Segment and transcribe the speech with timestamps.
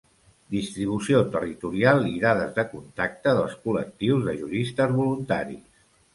[0.53, 5.63] Distribució territorial i dades de contacte dels col·lectius de juristes voluntaris.